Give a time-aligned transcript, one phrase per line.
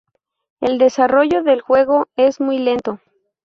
[0.61, 2.99] El desarrollo del juego es muy lento.